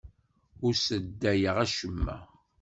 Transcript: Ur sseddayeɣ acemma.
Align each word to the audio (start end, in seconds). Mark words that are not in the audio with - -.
Ur 0.65 0.73
sseddayeɣ 0.75 1.55
acemma. 1.65 2.17